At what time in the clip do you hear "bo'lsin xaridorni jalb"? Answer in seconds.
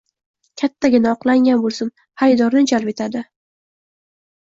1.67-2.93